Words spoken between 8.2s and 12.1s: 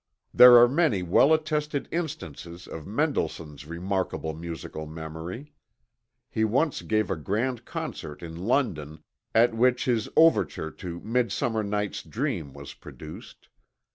in London, at which his Overture to 'Midsummer Night's